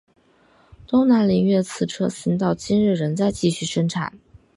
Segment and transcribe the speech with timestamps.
[0.87, 4.17] 东南菱悦此车型到今日仍在继续生产。